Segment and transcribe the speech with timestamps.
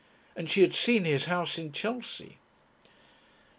[0.35, 2.39] And she had seen his house in Chelsea.